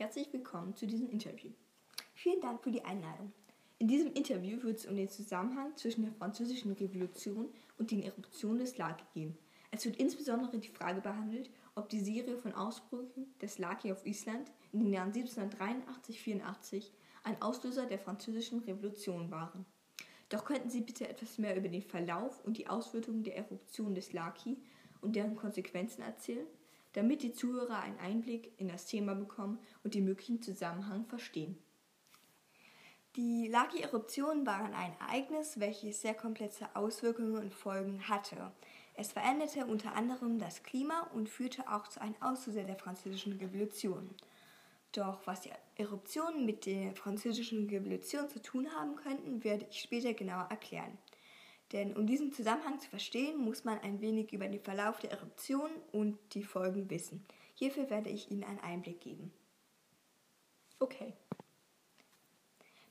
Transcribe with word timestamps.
Herzlich 0.00 0.32
willkommen 0.32 0.74
zu 0.74 0.86
diesem 0.86 1.10
Interview. 1.10 1.50
Vielen 2.14 2.40
Dank 2.40 2.62
für 2.62 2.70
die 2.70 2.82
Einladung. 2.86 3.34
In 3.78 3.86
diesem 3.86 4.14
Interview 4.14 4.62
wird 4.62 4.78
es 4.78 4.86
um 4.86 4.96
den 4.96 5.10
Zusammenhang 5.10 5.76
zwischen 5.76 6.04
der 6.04 6.14
Französischen 6.14 6.72
Revolution 6.72 7.50
und 7.76 7.90
den 7.90 8.02
Eruptionen 8.02 8.60
des 8.60 8.78
Laki 8.78 9.04
gehen. 9.12 9.36
Es 9.70 9.84
wird 9.84 9.98
insbesondere 9.98 10.58
die 10.58 10.68
Frage 10.68 11.02
behandelt, 11.02 11.50
ob 11.74 11.90
die 11.90 12.00
Serie 12.00 12.38
von 12.38 12.54
Ausbrüchen 12.54 13.26
des 13.42 13.58
Laki 13.58 13.92
auf 13.92 14.06
Island 14.06 14.50
in 14.72 14.80
den 14.80 14.92
Jahren 14.94 15.12
1783-84 15.12 16.86
ein 17.24 17.42
Auslöser 17.42 17.84
der 17.84 17.98
Französischen 17.98 18.60
Revolution 18.60 19.30
waren. 19.30 19.66
Doch 20.30 20.46
könnten 20.46 20.70
Sie 20.70 20.80
bitte 20.80 21.10
etwas 21.10 21.36
mehr 21.36 21.58
über 21.58 21.68
den 21.68 21.82
Verlauf 21.82 22.42
und 22.46 22.56
die 22.56 22.68
Auswirkungen 22.68 23.22
der 23.22 23.36
Eruption 23.36 23.94
des 23.94 24.14
Laki 24.14 24.56
und 25.02 25.14
deren 25.14 25.36
Konsequenzen 25.36 26.00
erzählen, 26.00 26.46
damit 26.92 27.22
die 27.22 27.32
Zuhörer 27.32 27.80
einen 27.80 27.98
Einblick 27.98 28.52
in 28.58 28.68
das 28.68 28.86
Thema 28.86 29.14
bekommen 29.14 29.58
und 29.84 29.94
den 29.94 30.04
möglichen 30.04 30.42
Zusammenhang 30.42 31.06
verstehen. 31.06 31.58
Die 33.16 33.48
Laki-Eruptionen 33.48 34.46
waren 34.46 34.72
ein 34.72 34.94
Ereignis, 35.00 35.58
welches 35.58 36.00
sehr 36.00 36.14
komplexe 36.14 36.68
Auswirkungen 36.76 37.36
und 37.36 37.52
Folgen 37.52 38.08
hatte. 38.08 38.52
Es 38.94 39.12
veränderte 39.12 39.66
unter 39.66 39.94
anderem 39.96 40.38
das 40.38 40.62
Klima 40.62 41.08
und 41.14 41.28
führte 41.28 41.72
auch 41.72 41.88
zu 41.88 42.00
einem 42.00 42.14
Auslöser 42.20 42.64
der 42.64 42.76
Französischen 42.76 43.32
Revolution. 43.32 44.14
Doch 44.92 45.26
was 45.26 45.40
die 45.40 45.50
Eruptionen 45.76 46.44
mit 46.44 46.66
der 46.66 46.94
Französischen 46.94 47.68
Revolution 47.68 48.28
zu 48.28 48.42
tun 48.42 48.68
haben 48.74 48.96
könnten, 48.96 49.42
werde 49.42 49.66
ich 49.70 49.80
später 49.80 50.14
genauer 50.14 50.48
erklären. 50.50 50.98
Denn 51.72 51.96
um 51.96 52.06
diesen 52.06 52.32
Zusammenhang 52.32 52.80
zu 52.80 52.88
verstehen, 52.88 53.38
muss 53.38 53.64
man 53.64 53.78
ein 53.80 54.00
wenig 54.00 54.32
über 54.32 54.48
den 54.48 54.60
Verlauf 54.60 54.98
der 54.98 55.12
Eruption 55.12 55.70
und 55.92 56.18
die 56.34 56.42
Folgen 56.42 56.90
wissen. 56.90 57.24
Hierfür 57.54 57.90
werde 57.90 58.10
ich 58.10 58.30
Ihnen 58.30 58.44
einen 58.44 58.60
Einblick 58.60 59.00
geben. 59.00 59.32
Okay. 60.80 61.12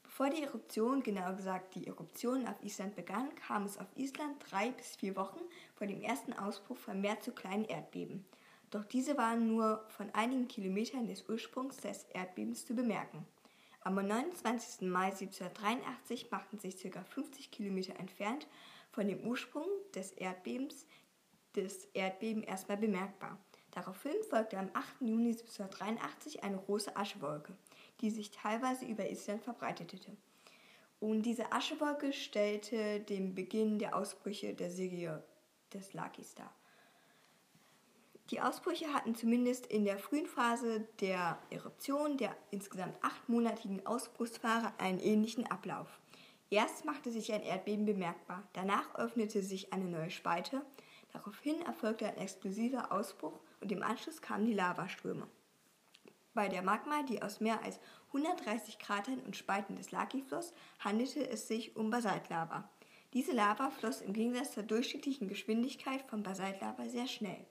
Bevor 0.04 0.30
die 0.30 0.44
Eruption, 0.44 1.02
genauer 1.02 1.34
gesagt 1.34 1.76
die 1.76 1.88
Eruption 1.88 2.48
auf 2.48 2.62
Island 2.62 2.96
begann, 2.96 3.34
kam 3.36 3.64
es 3.64 3.78
auf 3.78 3.88
Island 3.96 4.36
drei 4.50 4.72
bis 4.72 4.96
vier 4.96 5.16
Wochen 5.16 5.40
vor 5.76 5.88
dem 5.88 6.02
ersten 6.02 6.34
Ausbruch 6.34 6.78
vermehrt 6.78 7.24
zu 7.24 7.32
kleinen 7.32 7.66
Erdbeben. 7.66 8.26
Doch 8.70 8.86
diese 8.86 9.18
waren 9.18 9.48
nur 9.48 9.86
von 9.90 10.14
einigen 10.14 10.48
Kilometern 10.48 11.08
des 11.08 11.28
Ursprungs 11.28 11.78
des 11.78 12.04
Erdbebens 12.14 12.66
zu 12.66 12.76
bemerken. 12.76 13.26
Am 13.90 13.96
29. 13.96 14.88
Mai 14.88 15.06
1783 15.06 16.30
machten 16.30 16.60
sich 16.60 16.80
ca. 16.80 17.04
50 17.04 17.50
Kilometer 17.50 17.96
entfernt 18.00 18.46
von 18.92 19.08
dem 19.08 19.20
Ursprung 19.22 19.66
des 19.96 20.12
Erdbebens 20.12 20.86
das 21.54 21.86
Erdbeben 21.96 22.44
erstmal 22.44 22.78
bemerkbar. 22.78 23.40
Daraufhin 23.72 24.14
folgte 24.30 24.60
am 24.60 24.70
8. 24.74 25.02
Juni 25.02 25.32
1783 25.32 26.44
eine 26.44 26.60
große 26.60 26.96
Aschewolke 26.96 27.58
die 28.02 28.12
sich 28.12 28.30
teilweise 28.30 28.86
über 28.86 29.10
Island 29.10 29.44
verbreitete. 29.44 30.16
Und 31.00 31.24
diese 31.24 31.52
Aschewolke 31.52 32.14
stellte 32.14 33.00
den 33.00 33.34
Beginn 33.34 33.80
der 33.80 33.96
Ausbrüche 33.96 34.54
der 34.54 34.70
Serie 34.70 35.24
des 35.74 35.94
Lakis 35.94 36.36
dar. 36.36 36.54
Die 38.32 38.42
Ausbrüche 38.42 38.94
hatten 38.94 39.16
zumindest 39.16 39.66
in 39.66 39.86
der 39.86 39.98
frühen 39.98 40.28
Phase 40.28 40.88
der 41.00 41.40
Eruption 41.50 42.18
der 42.18 42.36
insgesamt 42.52 43.04
achtmonatigen 43.04 43.84
Ausbruchsphase 43.88 44.72
einen 44.78 45.00
ähnlichen 45.00 45.50
Ablauf. 45.50 46.00
Erst 46.52 46.86
machte 46.86 47.12
sich 47.12 47.34
ein 47.34 47.42
Erdbeben 47.42 47.86
bemerkbar, 47.86 48.48
danach 48.54 48.94
öffnete 48.96 49.42
sich 49.42 49.74
eine 49.74 49.86
neue 49.86 50.12
Spalte, 50.12 50.62
daraufhin 51.12 51.60
erfolgte 51.64 52.08
ein 52.08 52.18
explosiver 52.18 52.92
Ausbruch 52.92 53.40
und 53.62 53.72
im 53.72 53.82
Anschluss 53.82 54.22
kamen 54.22 54.46
die 54.46 54.54
Lavaströme. 54.54 55.28
Bei 56.36 56.50
der 56.50 56.62
Magma, 56.62 57.02
die 57.04 57.24
aus 57.24 57.40
mehr 57.40 57.64
als 57.64 57.80
130 58.08 58.78
Kratern 58.78 59.20
und 59.22 59.38
Spalten 59.38 59.76
des 59.76 59.92
Laki 59.92 60.22
floss, 60.22 60.54
handelte 60.80 61.28
es 61.28 61.48
sich 61.48 61.76
um 61.76 61.90
Basaltlava. 61.90 62.70
Diese 63.14 63.32
Lava 63.32 63.72
floss 63.72 64.02
im 64.02 64.14
Gegensatz 64.14 64.54
zur 64.54 64.64
durchschnittlichen 64.64 65.28
Geschwindigkeit 65.28 66.04
von 66.04 66.22
Basaltlava 66.22 66.88
sehr 66.88 67.08
schnell. 67.08 67.48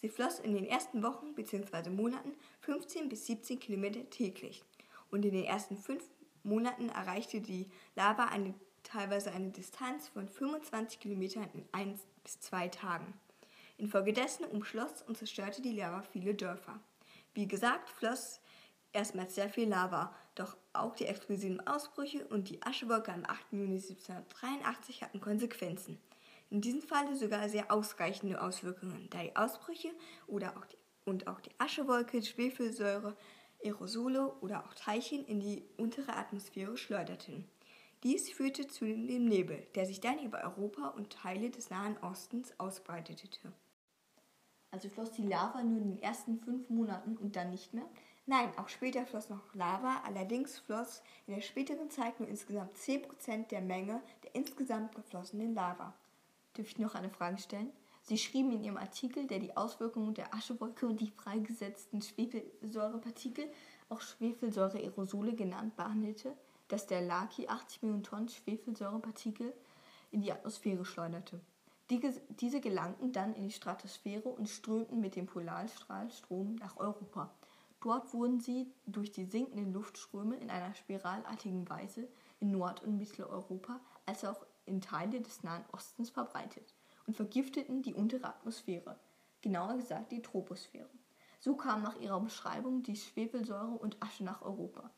Sie 0.00 0.08
floss 0.08 0.38
in 0.38 0.54
den 0.54 0.64
ersten 0.64 1.02
Wochen 1.02 1.34
bzw. 1.34 1.90
Monaten 1.90 2.32
15 2.60 3.08
bis 3.08 3.26
17 3.26 3.58
Kilometer 3.58 4.08
täglich 4.08 4.64
und 5.10 5.24
in 5.24 5.32
den 5.32 5.44
ersten 5.44 5.76
fünf 5.76 6.02
Monaten 6.42 6.88
erreichte 6.88 7.40
die 7.40 7.66
Lava 7.96 8.24
eine, 8.24 8.54
teilweise 8.82 9.30
eine 9.30 9.50
Distanz 9.50 10.08
von 10.08 10.28
25 10.28 11.00
Kilometern 11.00 11.50
in 11.52 11.64
ein 11.72 12.00
bis 12.24 12.40
zwei 12.40 12.68
Tagen. 12.68 13.12
Infolgedessen 13.76 14.46
umschloss 14.46 15.02
und 15.02 15.18
zerstörte 15.18 15.60
die 15.60 15.72
Lava 15.72 16.02
viele 16.02 16.34
Dörfer. 16.34 16.80
Wie 17.34 17.46
gesagt, 17.46 17.90
floss 17.90 18.40
erstmals 18.92 19.34
sehr 19.34 19.50
viel 19.50 19.68
Lava, 19.68 20.14
doch 20.34 20.56
auch 20.72 20.94
die 20.94 21.06
explosiven 21.06 21.66
Ausbrüche 21.66 22.26
und 22.28 22.48
die 22.48 22.62
Aschewolke 22.62 23.12
am 23.12 23.24
8. 23.24 23.52
Juni 23.52 23.76
1783 23.76 25.02
hatten 25.02 25.20
Konsequenzen. 25.20 25.98
In 26.50 26.60
diesem 26.60 26.82
Falle 26.82 27.14
sogar 27.14 27.48
sehr 27.48 27.70
ausreichende 27.70 28.42
Auswirkungen, 28.42 29.08
da 29.10 29.22
die 29.22 29.36
Ausbrüche 29.36 29.90
oder 30.26 30.56
auch 30.56 30.64
die, 30.66 30.76
und 31.04 31.28
auch 31.28 31.40
die 31.40 31.52
Aschewolke 31.58 32.22
Schwefelsäure, 32.22 33.16
Aerosole 33.62 34.32
oder 34.40 34.64
auch 34.64 34.74
Teilchen 34.74 35.24
in 35.26 35.40
die 35.40 35.64
untere 35.76 36.16
Atmosphäre 36.16 36.76
schleuderten. 36.76 37.48
Dies 38.02 38.30
führte 38.30 38.66
zu 38.66 38.84
dem 38.84 39.26
Nebel, 39.26 39.66
der 39.74 39.86
sich 39.86 40.00
dann 40.00 40.18
über 40.18 40.42
Europa 40.42 40.88
und 40.88 41.10
Teile 41.10 41.50
des 41.50 41.70
Nahen 41.70 41.96
Ostens 41.98 42.52
ausbreitete. 42.58 43.52
Also 44.72 44.88
floss 44.88 45.12
die 45.12 45.26
Lava 45.26 45.62
nur 45.62 45.78
in 45.78 45.96
den 45.96 46.02
ersten 46.02 46.40
fünf 46.40 46.68
Monaten 46.68 47.16
und 47.16 47.36
dann 47.36 47.50
nicht 47.50 47.74
mehr? 47.74 47.88
Nein, 48.26 48.50
auch 48.56 48.68
später 48.68 49.06
floss 49.06 49.28
noch 49.28 49.54
Lava, 49.54 50.02
allerdings 50.04 50.58
floss 50.58 51.02
in 51.26 51.34
der 51.34 51.42
späteren 51.42 51.90
Zeit 51.90 52.18
nur 52.18 52.28
insgesamt 52.28 52.76
10% 52.76 53.48
der 53.48 53.60
Menge 53.60 54.02
der 54.24 54.34
insgesamt 54.34 54.94
geflossenen 54.94 55.54
Lava. 55.54 55.94
Darf 56.54 56.66
ich 56.66 56.78
noch 56.78 56.94
eine 56.94 57.10
Frage 57.10 57.38
stellen? 57.38 57.72
Sie 58.02 58.18
schrieben 58.18 58.52
in 58.52 58.64
Ihrem 58.64 58.76
Artikel, 58.76 59.26
der 59.26 59.38
die 59.38 59.56
Auswirkungen 59.56 60.14
der 60.14 60.34
Aschewolke 60.34 60.86
und 60.86 61.00
die 61.00 61.10
freigesetzten 61.10 62.02
Schwefelsäurepartikel, 62.02 63.44
auch 63.88 64.00
Schwefelsäure-Aerosole 64.00 65.34
genannt, 65.34 65.76
behandelte, 65.76 66.36
dass 66.68 66.86
der 66.86 67.02
Laki 67.02 67.48
80 67.48 67.82
Millionen 67.82 68.02
Tonnen 68.02 68.28
Schwefelsäurepartikel 68.28 69.52
in 70.10 70.22
die 70.22 70.32
Atmosphäre 70.32 70.84
schleuderte. 70.84 71.40
Diese 71.88 72.60
gelangten 72.60 73.12
dann 73.12 73.34
in 73.34 73.48
die 73.48 73.52
Stratosphäre 73.52 74.28
und 74.28 74.48
strömten 74.48 75.00
mit 75.00 75.16
dem 75.16 75.26
Polarstrahlstrom 75.26 76.54
nach 76.56 76.76
Europa. 76.76 77.30
Dort 77.80 78.12
wurden 78.12 78.40
sie 78.40 78.72
durch 78.86 79.10
die 79.10 79.24
sinkenden 79.24 79.72
Luftströme 79.72 80.36
in 80.36 80.50
einer 80.50 80.74
spiralartigen 80.74 81.68
Weise 81.68 82.06
in 82.38 82.52
Nord- 82.52 82.84
und 82.84 82.96
Mitteleuropa 82.96 83.80
als 84.06 84.24
auch 84.24 84.46
in 84.70 84.80
Teile 84.80 85.20
des 85.20 85.42
Nahen 85.42 85.64
Ostens 85.72 86.08
verbreitet 86.08 86.74
und 87.06 87.16
vergifteten 87.16 87.82
die 87.82 87.92
untere 87.92 88.28
Atmosphäre, 88.28 88.98
genauer 89.42 89.74
gesagt 89.74 90.12
die 90.12 90.22
Troposphäre. 90.22 90.88
So 91.40 91.56
kam 91.56 91.82
nach 91.82 91.98
ihrer 92.00 92.20
Beschreibung 92.20 92.82
die 92.82 92.96
Schwefelsäure 92.96 93.76
und 93.78 94.02
Asche 94.02 94.24
nach 94.24 94.42
Europa. 94.42 94.90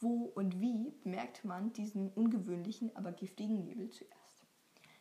Wo 0.00 0.24
und 0.34 0.60
wie 0.60 0.92
bemerkte 1.04 1.46
man 1.46 1.72
diesen 1.72 2.10
ungewöhnlichen, 2.10 2.94
aber 2.96 3.12
giftigen 3.12 3.62
Nebel 3.62 3.90
zuerst? 3.90 4.22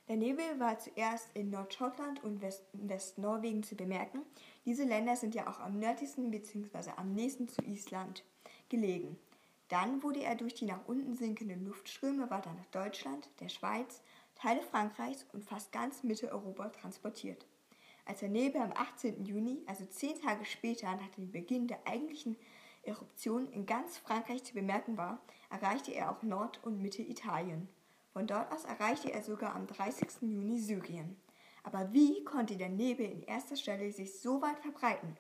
Der 0.08 0.18
Nebel 0.18 0.60
war 0.60 0.78
zuerst 0.78 1.30
in 1.34 1.50
Nordschottland 1.50 2.24
und 2.24 2.42
West 2.42 2.66
Westnorwegen 2.74 3.64
zu 3.64 3.76
bemerken. 3.76 4.22
Diese 4.66 4.84
Länder 4.84 5.16
sind 5.16 5.34
ja 5.34 5.50
auch 5.50 5.60
am 5.60 5.80
nördlichsten 5.80 6.30
bzw. 6.30 6.92
am 6.98 7.14
nächsten 7.14 7.48
zu 7.48 7.62
Island 7.64 8.24
gelegen. 8.68 9.18
Dann 9.72 10.04
wurde 10.04 10.22
er 10.22 10.36
durch 10.36 10.54
die 10.54 10.66
nach 10.66 10.86
unten 10.86 11.16
sinkenden 11.16 11.64
Luftströme 11.64 12.30
weiter 12.30 12.54
nach 12.54 12.66
Deutschland, 12.72 13.30
der 13.40 13.48
Schweiz, 13.48 14.02
Teile 14.36 14.62
Frankreichs 14.64 15.26
und 15.32 15.46
fast 15.46 15.72
ganz 15.72 16.04
Mitteleuropa 16.04 16.68
transportiert. 16.68 17.48
Als 18.04 18.20
der 18.20 18.28
Nebel 18.28 18.60
am 18.60 18.74
18. 18.74 19.24
Juni, 19.24 19.64
also 19.68 19.86
zehn 19.86 20.20
Tage 20.22 20.44
später 20.44 20.94
nach 20.98 21.08
dem 21.16 21.32
Beginn 21.32 21.70
der 21.70 21.88
eigentlichen 21.88 22.36
Eruption 22.84 23.50
in 23.54 23.66
ganz 23.66 23.98
Frankreich 23.98 24.44
zu 24.44 24.54
bemerken 24.54 24.98
war, 24.98 25.22
erreichte 25.50 25.94
er 25.94 26.12
auch 26.12 26.22
Nord- 26.22 26.62
und 26.64 26.82
Mittelitalien. 26.82 27.70
Von 28.12 28.28
dort 28.28 28.52
aus 28.52 28.66
erreichte 28.66 29.14
er 29.14 29.24
sogar 29.24 29.56
am 29.56 29.68
30. 29.68 30.22
Juni 30.24 30.60
Syrien. 30.60 31.16
Aber 31.64 31.94
wie 31.94 32.26
konnte 32.26 32.58
der 32.58 32.68
Nebel 32.68 33.06
in 33.06 33.24
erster 33.24 33.56
Stelle 33.56 33.90
sich 33.94 34.20
so 34.20 34.42
weit 34.42 34.60
verbreiten? 34.60 35.16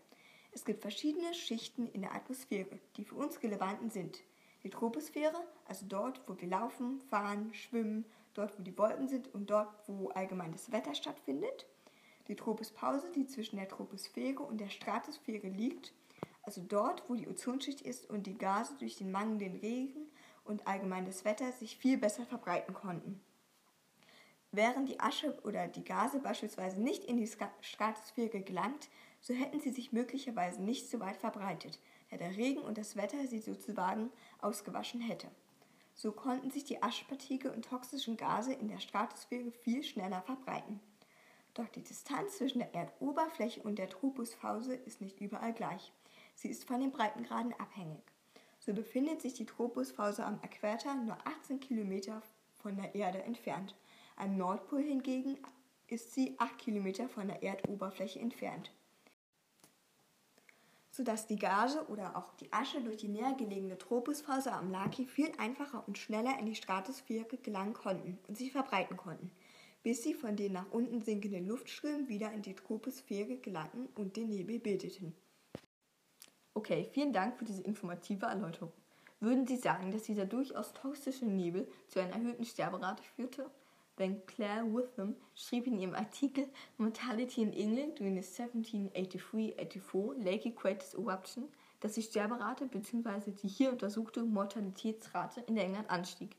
Es 0.51 0.65
gibt 0.65 0.81
verschiedene 0.81 1.33
Schichten 1.33 1.87
in 1.87 2.01
der 2.01 2.13
Atmosphäre, 2.13 2.79
die 2.97 3.05
für 3.05 3.15
uns 3.15 3.41
relevanten 3.41 3.89
sind. 3.89 4.21
Die 4.63 4.69
Troposphäre, 4.69 5.41
also 5.65 5.85
dort, 5.87 6.21
wo 6.27 6.39
wir 6.39 6.47
laufen, 6.47 7.01
fahren, 7.09 7.53
schwimmen, 7.53 8.05
dort, 8.33 8.57
wo 8.59 8.63
die 8.63 8.77
Wolken 8.77 9.07
sind 9.07 9.33
und 9.33 9.49
dort, 9.49 9.69
wo 9.87 10.09
allgemein 10.09 10.51
das 10.51 10.71
Wetter 10.71 10.93
stattfindet. 10.93 11.65
Die 12.27 12.35
Tropospause, 12.35 13.11
die 13.11 13.25
zwischen 13.25 13.57
der 13.57 13.67
Troposphäre 13.67 14.43
und 14.43 14.59
der 14.59 14.69
Stratosphäre 14.69 15.47
liegt, 15.47 15.93
also 16.43 16.61
dort, 16.61 17.09
wo 17.09 17.15
die 17.15 17.27
Ozonschicht 17.27 17.81
ist 17.81 18.09
und 18.09 18.27
die 18.27 18.37
Gase 18.37 18.75
durch 18.79 18.97
den 18.97 19.11
mangelnden 19.11 19.59
Regen 19.59 20.07
und 20.43 20.67
allgemein 20.67 21.05
das 21.05 21.25
Wetter 21.25 21.51
sich 21.51 21.77
viel 21.77 21.97
besser 21.97 22.25
verbreiten 22.25 22.73
konnten. 22.73 23.19
Wären 24.51 24.85
die 24.85 24.99
Asche 24.99 25.39
oder 25.43 25.67
die 25.67 25.83
Gase 25.83 26.19
beispielsweise 26.19 26.81
nicht 26.81 27.05
in 27.05 27.17
die 27.17 27.29
Stratosphäre 27.61 28.41
gelangt, 28.41 28.89
so 29.21 29.33
hätten 29.33 29.59
sie 29.59 29.71
sich 29.71 29.91
möglicherweise 29.91 30.61
nicht 30.61 30.89
so 30.89 30.99
weit 30.99 31.17
verbreitet, 31.17 31.79
da 32.11 32.17
der 32.17 32.35
Regen 32.35 32.61
und 32.61 32.77
das 32.77 32.95
Wetter 32.95 33.25
sie 33.25 33.39
sozusagen 33.39 34.11
ausgewaschen 34.41 35.01
hätte. 35.01 35.27
So 35.95 36.11
konnten 36.11 36.51
sich 36.51 36.65
die 36.65 36.83
Aschpartikel 36.83 37.51
und 37.51 37.65
toxischen 37.65 38.17
Gase 38.17 38.53
in 38.53 38.67
der 38.67 38.79
Stratosphäre 38.79 39.51
viel 39.51 39.83
schneller 39.83 40.21
verbreiten. 40.21 40.79
Doch 41.53 41.67
die 41.69 41.83
Distanz 41.83 42.37
zwischen 42.37 42.59
der 42.59 42.73
Erdoberfläche 42.73 43.61
und 43.61 43.77
der 43.77 43.89
Tropuspause 43.89 44.75
ist 44.75 45.01
nicht 45.01 45.19
überall 45.19 45.53
gleich. 45.53 45.91
Sie 46.35 46.49
ist 46.49 46.65
von 46.65 46.79
den 46.79 46.91
Breitengraden 46.91 47.53
abhängig. 47.59 48.01
So 48.59 48.73
befindet 48.73 49.21
sich 49.21 49.33
die 49.33 49.45
Tropuspause 49.45 50.25
am 50.25 50.39
Äquator 50.43 50.95
nur 50.95 51.17
18 51.25 51.59
Kilometer 51.59 52.21
von 52.55 52.75
der 52.75 52.95
Erde 52.95 53.23
entfernt. 53.23 53.75
Am 54.15 54.37
Nordpol 54.37 54.81
hingegen 54.81 55.37
ist 55.87 56.13
sie 56.13 56.35
8 56.39 56.57
Kilometer 56.57 57.09
von 57.09 57.27
der 57.27 57.43
Erdoberfläche 57.43 58.19
entfernt 58.19 58.71
sodass 60.91 61.25
die 61.25 61.37
Gase 61.39 61.87
oder 61.87 62.15
auch 62.17 62.33
die 62.35 62.51
Asche 62.51 62.81
durch 62.81 62.97
die 62.97 63.07
näher 63.07 63.33
gelegene 63.33 63.77
Troposphase 63.77 64.51
am 64.51 64.69
Laki 64.69 65.05
viel 65.05 65.31
einfacher 65.37 65.83
und 65.87 65.97
schneller 65.97 66.37
in 66.37 66.45
die 66.45 66.55
Stratosphäre 66.55 67.37
gelangen 67.37 67.73
konnten 67.73 68.19
und 68.27 68.37
sich 68.37 68.51
verbreiten 68.51 68.97
konnten, 68.97 69.31
bis 69.83 70.03
sie 70.03 70.13
von 70.13 70.35
den 70.35 70.51
nach 70.51 70.69
unten 70.71 71.01
sinkenden 71.01 71.47
Luftströmen 71.47 72.09
wieder 72.09 72.31
in 72.33 72.41
die 72.41 72.55
Troposphäre 72.55 73.37
gelangten 73.37 73.87
und 73.95 74.17
den 74.17 74.29
Nebel 74.29 74.59
bildeten. 74.59 75.15
Okay, 76.53 76.89
vielen 76.91 77.13
Dank 77.13 77.37
für 77.37 77.45
diese 77.45 77.63
informative 77.63 78.25
Erläuterung. 78.25 78.73
Würden 79.21 79.47
Sie 79.47 79.57
sagen, 79.57 79.91
dass 79.91 80.03
dieser 80.03 80.25
durchaus 80.25 80.73
toxische 80.73 81.25
Nebel 81.25 81.71
zu 81.87 81.99
einer 81.99 82.13
erhöhten 82.13 82.43
Sterberate 82.43 83.03
führte? 83.15 83.49
Denn 83.99 84.25
Claire 84.25 84.65
Witham 84.73 85.15
schrieb 85.35 85.67
in 85.67 85.77
ihrem 85.77 85.93
Artikel 85.93 86.47
Mortality 86.77 87.41
in 87.41 87.53
England 87.53 87.99
during 87.99 88.21
the 88.21 88.43
1783-84 88.43 90.23
Lake 90.23 90.49
Equators 90.49 90.93
Eruption, 90.93 91.49
dass 91.81 91.93
die 91.93 92.01
Sterberate 92.01 92.67
bzw. 92.67 93.31
die 93.31 93.47
hier 93.47 93.71
untersuchte 93.71 94.23
Mortalitätsrate 94.23 95.41
in 95.41 95.57
England 95.57 95.89
anstieg. 95.89 96.35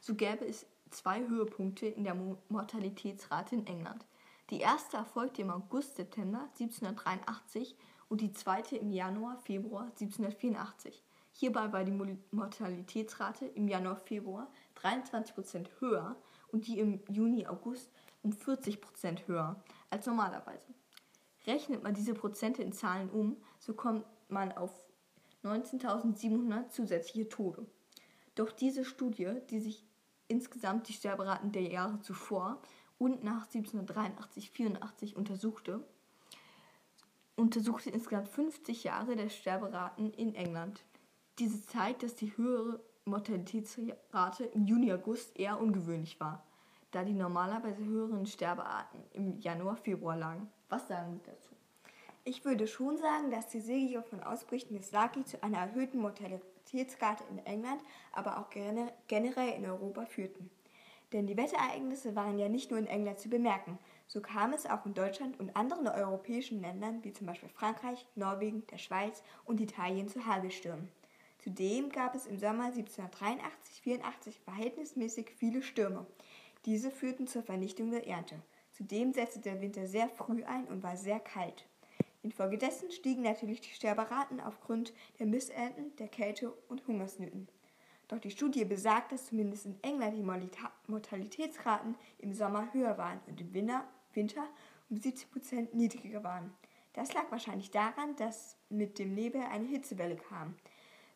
So 0.00 0.14
gäbe 0.14 0.44
es 0.46 0.66
zwei 0.90 1.26
Höhepunkte 1.26 1.86
in 1.86 2.04
der 2.04 2.16
Mortalitätsrate 2.48 3.54
in 3.54 3.66
England. 3.66 4.04
Die 4.50 4.60
erste 4.60 4.96
erfolgte 4.96 5.42
im 5.42 5.50
August-September 5.50 6.48
1783 6.58 7.76
und 8.08 8.22
die 8.22 8.32
zweite 8.32 8.76
im 8.76 8.90
Januar-Februar 8.90 9.84
1784. 10.00 11.02
Hierbei 11.32 11.72
war 11.72 11.84
die 11.84 12.18
Mortalitätsrate 12.30 13.46
im 13.46 13.68
Januar-Februar 13.68 14.50
23% 14.82 15.66
höher 15.80 16.16
und 16.52 16.66
die 16.66 16.78
im 16.78 17.00
Juni-August 17.08 17.90
um 18.22 18.32
40 18.32 18.80
Prozent 18.80 19.26
höher 19.28 19.62
als 19.90 20.06
normalerweise. 20.06 20.66
Rechnet 21.46 21.82
man 21.82 21.94
diese 21.94 22.14
Prozente 22.14 22.62
in 22.62 22.72
Zahlen 22.72 23.10
um, 23.10 23.36
so 23.58 23.74
kommt 23.74 24.04
man 24.28 24.52
auf 24.52 24.72
19.700 25.44 26.68
zusätzliche 26.68 27.28
Tote. 27.28 27.66
Doch 28.34 28.52
diese 28.52 28.84
Studie, 28.84 29.32
die 29.50 29.60
sich 29.60 29.84
insgesamt 30.28 30.88
die 30.88 30.92
Sterberaten 30.92 31.52
der 31.52 31.62
Jahre 31.62 32.00
zuvor 32.00 32.60
und 32.98 33.24
nach 33.24 33.48
1783-84 33.48 35.14
untersuchte, 35.14 35.84
untersuchte 37.36 37.90
insgesamt 37.90 38.28
50 38.28 38.84
Jahre 38.84 39.16
der 39.16 39.30
Sterberaten 39.30 40.12
in 40.12 40.34
England. 40.34 40.82
Diese 41.38 41.64
zeigt, 41.64 42.02
dass 42.02 42.16
die 42.16 42.36
höhere 42.36 42.80
Mortalitätsrate 43.08 44.44
im 44.44 44.64
Juni-August 44.64 45.38
eher 45.38 45.60
ungewöhnlich 45.60 46.20
war, 46.20 46.44
da 46.90 47.04
die 47.04 47.14
normalerweise 47.14 47.84
höheren 47.84 48.26
Sterbearten 48.26 49.00
im 49.12 49.38
Januar-Februar 49.40 50.16
lagen. 50.16 50.48
Was 50.68 50.88
sagen 50.88 51.14
Sie 51.14 51.22
dazu? 51.30 51.54
Ich 52.24 52.44
würde 52.44 52.66
schon 52.66 52.98
sagen, 52.98 53.30
dass 53.30 53.48
die 53.48 53.60
Serie 53.60 54.02
von 54.02 54.22
Ausbrüchen 54.22 54.76
des 54.76 54.92
Laki 54.92 55.24
zu 55.24 55.42
einer 55.42 55.58
erhöhten 55.58 55.98
Mortalitätsrate 55.98 57.24
in 57.30 57.38
England, 57.46 57.82
aber 58.12 58.38
auch 58.38 58.50
generell 58.50 59.54
in 59.56 59.64
Europa 59.64 60.04
führten. 60.04 60.50
Denn 61.14 61.26
die 61.26 61.38
Wetterereignisse 61.38 62.14
waren 62.14 62.38
ja 62.38 62.50
nicht 62.50 62.70
nur 62.70 62.78
in 62.78 62.86
England 62.86 63.18
zu 63.18 63.30
bemerken, 63.30 63.78
so 64.06 64.20
kam 64.20 64.52
es 64.52 64.66
auch 64.66 64.84
in 64.84 64.92
Deutschland 64.92 65.40
und 65.40 65.56
anderen 65.56 65.88
europäischen 65.88 66.60
Ländern 66.60 67.02
wie 67.02 67.12
zum 67.14 67.26
Beispiel 67.26 67.48
Frankreich, 67.48 68.06
Norwegen, 68.14 68.66
der 68.66 68.76
Schweiz 68.78 69.22
und 69.46 69.60
Italien 69.60 70.08
zu 70.08 70.26
Hagelstürmen. 70.26 70.90
Zudem 71.48 71.88
gab 71.88 72.14
es 72.14 72.26
im 72.26 72.38
Sommer 72.38 72.70
1783-84 72.74 74.32
verhältnismäßig 74.44 75.30
viele 75.34 75.62
Stürme. 75.62 76.04
Diese 76.66 76.90
führten 76.90 77.26
zur 77.26 77.42
Vernichtung 77.42 77.90
der 77.90 78.06
Ernte. 78.06 78.42
Zudem 78.70 79.14
setzte 79.14 79.40
der 79.40 79.62
Winter 79.62 79.86
sehr 79.86 80.10
früh 80.10 80.44
ein 80.44 80.66
und 80.66 80.82
war 80.82 80.98
sehr 80.98 81.20
kalt. 81.20 81.66
Infolgedessen 82.22 82.90
stiegen 82.90 83.22
natürlich 83.22 83.62
die 83.62 83.70
Sterberaten 83.70 84.40
aufgrund 84.40 84.92
der 85.18 85.24
Missernten, 85.24 85.96
der 85.96 86.08
Kälte 86.08 86.52
und 86.68 86.86
Hungersnöten. 86.86 87.48
Doch 88.08 88.18
die 88.18 88.30
Studie 88.30 88.66
besagt, 88.66 89.12
dass 89.12 89.28
zumindest 89.28 89.64
in 89.64 89.82
England 89.82 90.18
die 90.18 90.62
Mortalitätsraten 90.86 91.94
im 92.18 92.34
Sommer 92.34 92.74
höher 92.74 92.98
waren 92.98 93.20
und 93.26 93.40
im 93.40 93.54
Winter, 93.54 93.88
um 94.90 94.98
70 94.98 95.30
Prozent 95.30 95.74
niedriger 95.74 96.22
waren. 96.22 96.52
Das 96.92 97.14
lag 97.14 97.30
wahrscheinlich 97.30 97.70
daran, 97.70 98.16
dass 98.16 98.58
mit 98.68 98.98
dem 98.98 99.14
Nebel 99.14 99.40
eine 99.40 99.66
Hitzewelle 99.66 100.16
kam. 100.16 100.54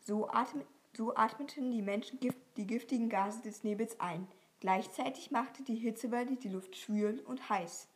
So, 0.04 0.28
atm 0.28 0.62
so 0.94 1.14
atmeten 1.14 1.70
die 1.70 1.81
Menschen 1.81 2.20
gift 2.20 2.38
die 2.56 2.66
giftigen 2.66 3.08
Gase 3.08 3.40
des 3.40 3.64
Nebels 3.64 3.99
ein. 3.99 4.28
Gleichzeitig 4.60 5.31
machte 5.31 5.62
die 5.62 5.76
Hitzewelle 5.76 6.37
die 6.37 6.50
Luft 6.50 6.76
schwül 6.76 7.20
und 7.20 7.49
heiß. 7.49 7.88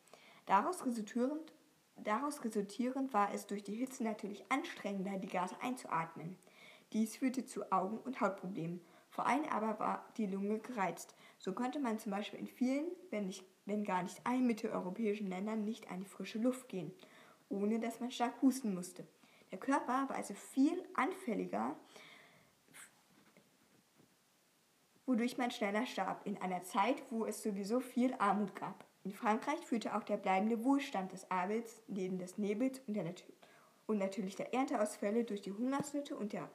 Daraus 0.47 0.85
resultierend, 0.85 1.53
daraus 1.97 2.43
resultierend 2.43 3.13
war 3.13 3.33
es 3.33 3.45
durch 3.45 3.63
die 3.63 3.75
Hitze 3.75 4.03
natürlich 4.03 4.43
anstrengender, 4.49 5.19
die 5.19 5.27
Gase 5.27 5.55
einzuatmen. 5.61 6.37
Dies 6.93 7.17
führte 7.17 7.45
zu 7.45 7.71
Augen- 7.71 7.99
und 7.99 8.19
Hautproblemen. 8.21 8.81
Vor 9.09 9.27
allem 9.27 9.45
aber 9.49 9.77
war 9.79 10.05
die 10.15 10.25
Lunge 10.25 10.59
gereizt. 10.59 11.13
So 11.37 11.53
konnte 11.53 11.79
man 11.79 11.99
zum 11.99 12.11
Beispiel 12.11 12.39
in 12.39 12.47
vielen, 12.47 12.87
wenn, 13.09 13.27
nicht, 13.27 13.43
wenn 13.65 13.83
gar 13.83 14.03
nicht 14.03 14.25
allen 14.25 14.47
mitteleuropäischen 14.47 15.27
Ländern 15.27 15.65
nicht 15.65 15.91
an 15.91 15.99
die 15.99 16.05
frische 16.07 16.39
Luft 16.39 16.69
gehen, 16.69 16.91
ohne 17.49 17.79
dass 17.79 17.99
man 17.99 18.11
stark 18.11 18.41
husten 18.41 18.73
musste. 18.73 19.05
Der 19.51 19.59
Körper 19.59 20.09
war 20.09 20.15
also 20.15 20.33
viel 20.33 20.83
anfälliger, 20.95 21.75
wodurch 25.05 25.37
man 25.37 25.51
schneller 25.51 25.85
starb, 25.85 26.25
in 26.25 26.37
einer 26.41 26.63
Zeit, 26.63 27.01
wo 27.09 27.25
es 27.25 27.41
sowieso 27.41 27.79
viel 27.79 28.13
Armut 28.19 28.55
gab. 28.55 28.85
In 29.03 29.13
Frankreich 29.13 29.59
führte 29.61 29.95
auch 29.95 30.03
der 30.03 30.17
bleibende 30.17 30.65
Wohlstand 30.65 31.13
des 31.13 31.31
Adels 31.31 31.81
neben 31.87 32.19
des 32.19 32.37
Nebels 32.37 32.81
und, 32.87 32.93
der, 32.93 33.05
und 33.85 33.99
natürlich 33.99 34.35
der 34.35 34.53
Ernteausfälle 34.53 35.23
durch 35.23 35.41
die 35.41 35.53
Hungersnöte 35.53 36.17
und 36.17 36.33
der 36.33 36.49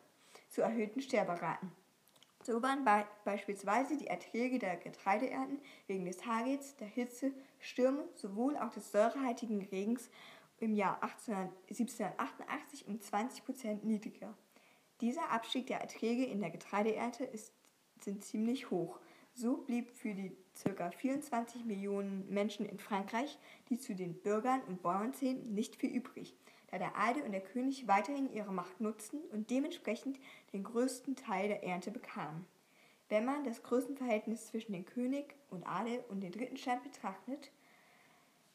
zu 0.50 0.60
erhöhten 0.60 1.00
Sterberaten. 1.00 1.72
So 2.44 2.60
waren 2.60 2.84
be 2.84 3.06
beispielsweise 3.24 3.96
die 3.96 4.08
Erträge 4.08 4.58
der 4.58 4.76
Getreideernten 4.76 5.60
wegen 5.86 6.04
des 6.04 6.26
Hagels, 6.26 6.76
der 6.76 6.88
Hitze, 6.88 7.32
Stürme 7.60 8.06
sowohl 8.16 8.58
auch 8.58 8.70
des 8.70 8.90
säurehaltigen 8.90 9.62
Regens 9.62 10.10
im 10.62 10.74
Jahr 10.74 11.02
1788 11.02 12.86
um 12.86 13.00
20 13.00 13.44
Prozent 13.44 13.84
niedriger. 13.84 14.34
Dieser 15.00 15.30
Abstieg 15.30 15.66
der 15.66 15.80
Erträge 15.80 16.24
in 16.24 16.40
der 16.40 16.50
Getreideernte 16.50 17.24
ist, 17.24 17.52
sind 18.00 18.24
ziemlich 18.24 18.70
hoch. 18.70 19.00
So 19.34 19.56
blieb 19.56 19.90
für 19.90 20.14
die 20.14 20.36
ca. 20.62 20.90
24 20.90 21.64
Millionen 21.64 22.28
Menschen 22.28 22.66
in 22.66 22.78
Frankreich, 22.78 23.38
die 23.68 23.78
zu 23.78 23.94
den 23.94 24.14
Bürgern 24.14 24.62
und 24.68 24.82
Bauern 24.82 25.14
zählen, 25.14 25.42
nicht 25.54 25.76
viel 25.76 25.90
übrig, 25.90 26.36
da 26.70 26.78
der 26.78 26.96
Adel 26.96 27.22
und 27.22 27.32
der 27.32 27.40
König 27.40 27.88
weiterhin 27.88 28.32
ihre 28.32 28.52
Macht 28.52 28.80
nutzten 28.80 29.20
und 29.32 29.50
dementsprechend 29.50 30.18
den 30.52 30.62
größten 30.62 31.16
Teil 31.16 31.48
der 31.48 31.64
Ernte 31.64 31.90
bekamen. 31.90 32.46
Wenn 33.08 33.24
man 33.24 33.44
das 33.44 33.62
Größenverhältnis 33.62 34.46
zwischen 34.46 34.72
dem 34.72 34.84
König 34.84 35.34
und 35.50 35.66
Adel 35.66 36.04
und 36.08 36.20
dem 36.20 36.32
dritten 36.32 36.56
Stand 36.56 36.82
betrachtet, 36.82 37.50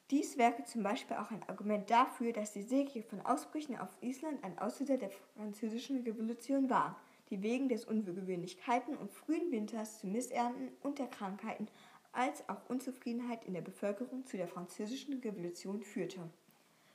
dies 0.10 0.38
wäre 0.38 0.64
zum 0.64 0.84
Beispiel 0.84 1.18
auch 1.18 1.32
ein 1.32 1.44
Argument 1.48 1.90
dafür, 1.90 2.32
dass 2.32 2.54
die 2.54 2.64
Serie 2.64 3.04
von 3.04 3.20
Ausbrüchen 3.22 3.78
auf 3.78 3.90
Island 4.02 4.42
ein 4.44 4.58
Auslöser 4.58 4.98
der 4.98 5.10
französischen 5.36 6.02
Revolution 6.04 6.70
war, 6.70 6.98
die 7.30 7.42
wegen 7.42 7.68
des 7.68 7.84
ungewöhnlich 7.84 8.58
kalten 8.62 8.96
und 8.96 9.12
frühen 9.12 9.52
Winters 9.52 10.00
zu 10.00 10.08
Missernten 10.08 10.70
und 10.82 11.00
der 11.00 11.08
Krankheiten 11.08 11.68
als 12.14 12.48
auch 12.48 12.70
Unzufriedenheit 12.70 13.44
in 13.44 13.54
der 13.54 13.62
Bevölkerung 13.62 14.26
zu 14.26 14.38
der 14.38 14.48
französischen 14.48 15.20
Revolution 15.20 15.82
führte. 15.82 16.22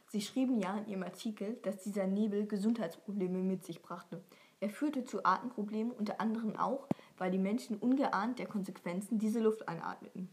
Sie 0.09 0.21
schrieben 0.21 0.59
ja 0.61 0.79
in 0.79 0.89
ihrem 0.89 1.03
Artikel, 1.03 1.59
dass 1.63 1.83
dieser 1.83 2.07
Nebel 2.07 2.47
Gesundheitsprobleme 2.47 3.39
mit 3.39 3.65
sich 3.65 3.83
brachte. 3.83 4.23
Er 4.61 4.71
führte 4.71 5.05
zu 5.05 5.25
Atemproblemen 5.25 5.93
unter 5.93 6.21
anderem 6.21 6.57
auch, 6.57 6.87
weil 7.19 7.31
die 7.31 7.39
Menschen 7.39 7.77
ungeahnt 7.77 8.39
der 8.39 8.47
Konsequenzen 8.47 9.19
diese 9.19 9.41
Luft 9.41 9.69
einatmeten. 9.69 10.29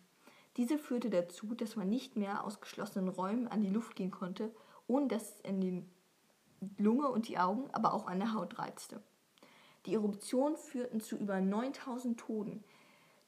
Diese 0.59 0.77
führte 0.77 1.09
dazu, 1.09 1.55
dass 1.55 1.77
man 1.77 1.87
nicht 1.87 2.17
mehr 2.17 2.43
aus 2.43 2.59
geschlossenen 2.59 3.07
Räumen 3.07 3.47
an 3.47 3.61
die 3.61 3.69
Luft 3.69 3.95
gehen 3.95 4.11
konnte, 4.11 4.53
ohne 4.87 5.07
dass 5.07 5.35
es 5.35 5.39
in 5.39 5.61
die 5.61 5.85
Lunge 6.77 7.07
und 7.07 7.29
die 7.29 7.37
Augen, 7.37 7.69
aber 7.71 7.93
auch 7.93 8.07
an 8.07 8.19
der 8.19 8.33
Haut 8.33 8.59
reizte. 8.59 9.01
Die 9.85 9.93
Eruptionen 9.93 10.57
führten 10.57 10.99
zu 10.99 11.15
über 11.15 11.39
9000 11.39 12.19
Toten, 12.19 12.61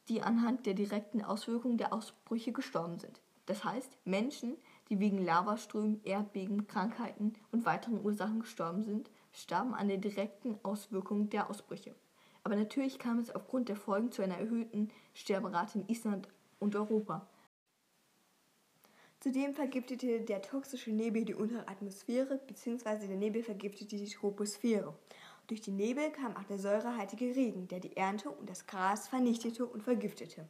die 0.09 0.21
anhand 0.21 0.65
der 0.65 0.73
direkten 0.73 1.21
Auswirkungen 1.23 1.77
der 1.77 1.93
Ausbrüche 1.93 2.51
gestorben 2.51 3.00
sind. 3.00 3.21
Das 3.45 3.63
heißt, 3.63 3.97
Menschen, 4.03 4.57
die 4.89 5.00
wegen 5.00 5.23
Lavaströmen, 5.23 6.03
Erdbeben, 6.03 6.67
Krankheiten 6.67 7.35
und 7.53 7.65
weiteren 7.65 8.03
Ursachen 8.03 8.41
gestorben 8.41 8.83
sind, 8.83 9.09
starben 9.31 9.73
an 9.73 9.88
den 9.88 10.01
direkten 10.01 10.59
Auswirkungen 10.63 11.29
der 11.29 11.50
Ausbrüche. 11.50 11.95
Aber 12.43 12.57
natürlich 12.57 13.00
kam 13.00 13.19
es 13.19 13.33
aufgrund 13.33 13.69
der 13.69 13.77
Folgen 13.77 14.11
zu 14.11 14.21
einer 14.21 14.38
erhöhten 14.38 14.91
Sterberate 15.13 15.79
in 15.79 15.88
Island 15.88 16.27
und 16.62 16.75
Europa. 16.75 17.27
Zudem 19.20 19.53
vergiftete 19.53 20.22
der 20.22 20.41
toxische 20.41 20.91
Nebel 20.91 21.25
die 21.25 21.36
untere 21.36 21.68
Atmosphäre 21.68 22.39
bzw. 22.48 23.08
der 23.08 23.18
Nebel 23.18 23.44
vergiftete 23.44 23.98
die 23.98 24.10
Troposphäre. 24.10 24.96
Durch 25.48 25.62
die 25.62 25.72
Nebel 25.72 26.12
kam 26.12 26.36
auch 26.38 26.44
der 26.44 26.58
säurehaltige 26.58 27.36
Regen, 27.36 27.68
der 27.68 27.80
die 27.80 27.96
Ernte 27.98 28.30
und 28.30 28.50
das 28.50 28.65
Gras 28.65 29.08
vernichtete 29.10 29.65
und 29.65 29.84
vergiftete. 29.84 30.48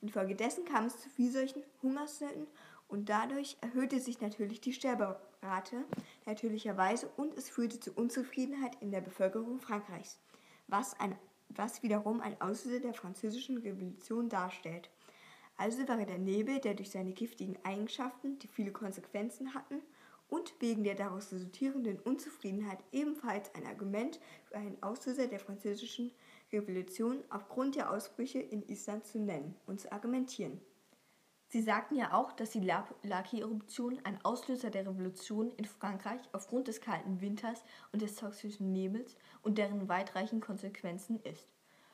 Infolgedessen 0.00 0.64
kam 0.64 0.86
es 0.86 0.98
zu 0.98 1.08
Viehseuchen, 1.10 1.62
Hungersnöten 1.82 2.46
und 2.88 3.08
dadurch 3.08 3.56
erhöhte 3.60 4.00
sich 4.00 4.20
natürlich 4.20 4.60
die 4.60 4.72
Sterberate 4.72 5.84
natürlicherweise 6.26 7.08
und 7.16 7.36
es 7.36 7.48
führte 7.50 7.78
zu 7.78 7.92
Unzufriedenheit 7.92 8.80
in 8.80 8.90
der 8.90 9.00
Bevölkerung 9.00 9.60
Frankreichs, 9.60 10.18
was, 10.66 10.98
ein, 10.98 11.16
was 11.50 11.82
wiederum 11.82 12.20
ein 12.20 12.40
Auslöser 12.40 12.80
der 12.80 12.94
französischen 12.94 13.58
Revolution 13.58 14.28
darstellt. 14.28 14.90
Also 15.58 15.86
war 15.88 15.96
der 15.96 16.18
Nebel, 16.18 16.60
der 16.60 16.74
durch 16.74 16.90
seine 16.90 17.12
giftigen 17.12 17.58
Eigenschaften, 17.64 18.38
die 18.38 18.48
viele 18.48 18.72
Konsequenzen 18.72 19.54
hatten, 19.54 19.82
und 20.28 20.54
wegen 20.60 20.84
der 20.84 20.94
daraus 20.94 21.32
resultierenden 21.32 21.98
Unzufriedenheit 21.98 22.78
ebenfalls 22.92 23.54
ein 23.54 23.66
Argument 23.66 24.20
für 24.44 24.56
einen 24.56 24.80
Auslöser 24.82 25.26
der 25.26 25.40
französischen 25.40 26.12
Revolution 26.52 27.24
aufgrund 27.30 27.76
der 27.76 27.90
Ausbrüche 27.90 28.38
in 28.38 28.62
Island 28.68 29.06
zu 29.06 29.18
nennen 29.18 29.56
und 29.66 29.80
zu 29.80 29.90
argumentieren. 29.90 30.60
Sie 31.48 31.62
sagten 31.62 31.96
ja 31.96 32.12
auch, 32.12 32.32
dass 32.32 32.50
die 32.50 32.60
Laki-Eruption 32.60 34.00
ein 34.04 34.22
Auslöser 34.22 34.68
der 34.68 34.86
Revolution 34.86 35.50
in 35.52 35.64
Frankreich 35.64 36.20
aufgrund 36.32 36.68
des 36.68 36.82
kalten 36.82 37.22
Winters 37.22 37.64
und 37.90 38.02
des 38.02 38.16
toxischen 38.16 38.70
Nebels 38.72 39.16
und 39.40 39.56
deren 39.56 39.88
weitreichenden 39.88 40.46
Konsequenzen 40.46 41.20
ist. 41.22 41.48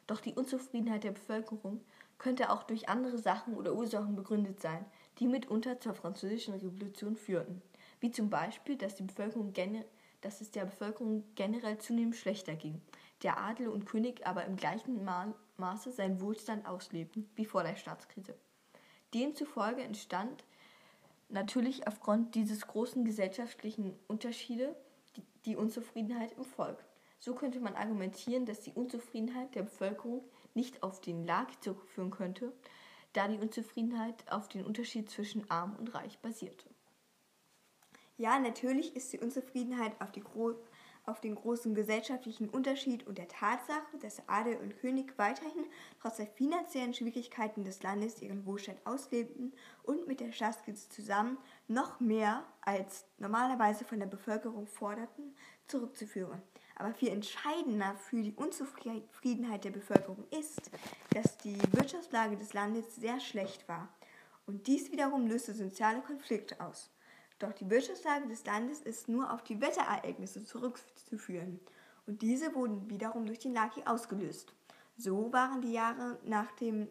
Doch 0.09 0.21
die 0.21 0.35
Unzufriedenheit 0.35 1.04
der 1.04 1.12
Bevölkerung 1.12 1.80
könnte 2.18 2.50
auch 2.50 2.62
durch 2.62 2.88
andere 2.88 3.18
Sachen 3.18 3.54
oder 3.54 3.75
Ursachen 3.75 4.16
begründet 4.16 4.61
sein, 4.61 4.85
die 5.18 5.26
mitunter 5.26 5.80
zur 5.80 5.94
französischen 5.94 6.54
Revolution 6.54 7.16
führten, 7.16 7.62
wie 8.00 8.11
zum 8.11 8.30
Beispiel, 8.30 8.76
dass, 8.76 8.94
die 8.94 9.02
Bevölkerung 9.02 9.52
dass 10.21 10.40
es 10.40 10.50
der 10.50 10.64
Bevölkerung 10.64 11.25
generell 11.35 11.78
zunehmend 11.78 12.16
schlechter 12.16 12.54
ging, 12.54 12.80
der 13.23 13.38
Adel 13.38 13.68
und 13.68 13.87
König 13.87 14.26
aber 14.26 14.44
im 14.44 14.56
gleichen 14.56 15.04
Maße 15.56 15.92
seinen 15.92 16.21
Wohlstand 16.21 16.66
auslebten 16.66 17.28
wie 17.37 17.44
vor 17.44 17.62
der 17.62 17.76
Staatskrise. 17.76 18.35
Demzufolge 19.12 19.83
entstand 19.83 20.44
natürlich 21.28 21.87
aufgrund 21.87 22.35
dieses 22.35 22.66
großen 22.66 23.04
gesellschaftlichen 23.04 23.94
Unterschiede 24.09 24.75
die 25.44 25.56
Unzufriedenheit 25.56 26.33
im 26.33 26.44
Volk. 26.44 26.85
So 27.18 27.35
könnte 27.35 27.61
man 27.61 27.75
argumentieren, 27.75 28.44
dass 28.44 28.61
die 28.61 28.73
Unzufriedenheit 28.73 29.54
der 29.54 29.62
Bevölkerung 29.62 30.25
nicht 30.54 30.82
auf 30.82 31.00
den 31.00 31.26
Lage 31.26 31.58
zurückführen 31.61 32.11
könnte, 32.11 32.52
da 33.12 33.28
die 33.28 33.38
Unzufriedenheit 33.38 34.30
auf 34.30 34.49
den 34.49 34.64
Unterschied 34.64 35.11
zwischen 35.11 35.50
arm 35.50 35.76
und 35.76 35.94
reich 35.94 36.18
basierte. 36.18 36.68
Ja, 38.16 38.38
natürlich 38.38 38.94
ist 38.94 39.12
die 39.12 39.18
Unzufriedenheit 39.18 40.00
auf, 40.00 40.12
die 40.12 40.23
auf 41.06 41.20
den 41.20 41.34
großen 41.34 41.75
gesellschaftlichen 41.75 42.49
Unterschied 42.49 43.06
und 43.06 43.18
der 43.18 43.28
Tatsache, 43.28 43.99
dass 44.00 44.26
Adel 44.28 44.56
und 44.56 44.78
König 44.78 45.18
weiterhin 45.18 45.66
trotz 46.00 46.16
der 46.16 46.26
finanziellen 46.26 46.94
Schwierigkeiten 46.94 47.64
des 47.64 47.82
Landes 47.82 48.23
ihren 48.23 48.46
Wohlstand 48.46 48.78
auslebten 48.87 49.52
und 49.82 50.06
mit 50.06 50.20
der 50.20 50.32
Staatskrise 50.32 50.88
zusammen 50.88 51.38
noch 51.68 52.00
mehr 52.00 52.44
als 52.62 53.04
normalerweise 53.18 53.84
von 53.84 53.99
der 53.99 54.06
Bevölkerung 54.06 54.66
forderten, 54.66 55.34
zurückzuführen. 55.66 56.40
Aber 56.76 56.93
viel 56.93 57.11
entscheidender 57.11 57.95
für 57.97 58.23
die 58.23 58.35
Unzufriedenheit 58.35 59.64
der 59.64 59.71
Bevölkerung 59.71 60.25
ist, 60.31 60.71
dass 61.12 61.38
die 61.38 61.59
Wirtschaftslage 61.73 62.37
des 62.37 62.52
Landes 62.52 62.97
sehr 62.97 63.21
schlecht 63.21 63.69
war. 63.69 63.88
Und 64.47 64.66
dies 64.66 64.90
wiederum 64.90 65.26
löste 65.26 65.54
soziale 65.54 66.00
Konflikte 66.00 66.61
aus. 66.61 66.90
Doch 67.38 67.52
die 67.52 67.71
Wirtschaftslage 67.71 68.28
des 68.28 68.45
Landes 68.45 68.81
ist 68.81 69.09
nur 69.09 69.33
auf 69.33 69.43
die 69.43 69.61
Wetterereignisse 69.61 70.45
zurückzuführen. 70.45 71.61
Und 72.07 72.23
diese 72.23 72.54
wurden 72.54 72.90
wiederum 72.90 73.26
durch 73.26 73.38
den 73.38 73.54
Laki 73.54 73.83
ausgelöst. 73.85 74.52
So 74.97 75.33
waren 75.33 75.62
die 75.62 75.73
Jahre 75.73 76.19
nach 76.25 76.52
dem 76.52 76.88